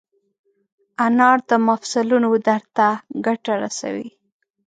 انار 1.05 1.37
د 1.49 1.51
مفصلونو 1.67 2.29
درد 2.47 2.67
ته 2.77 2.87
ګټه 3.25 3.53
رسوي. 3.63 4.09